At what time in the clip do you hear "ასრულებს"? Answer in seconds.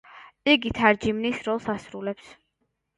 1.77-2.37